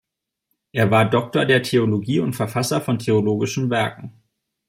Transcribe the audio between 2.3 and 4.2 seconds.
Verfasser von theologischen Werken.